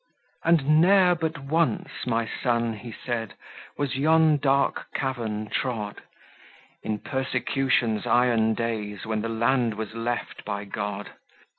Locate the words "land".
9.29-9.75